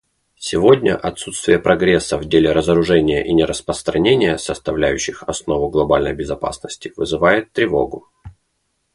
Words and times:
Сегодня 0.39 0.97
отсутствие 0.97 1.59
прогресса 1.59 2.17
в 2.17 2.25
деле 2.25 2.51
разоружения 2.53 3.23
и 3.23 3.31
нераспространения, 3.35 4.37
составляющих 4.37 5.21
основу 5.21 5.69
глобальной 5.69 6.15
безопасности, 6.15 6.91
вызывает 6.97 7.51
тревогу. 7.51 8.07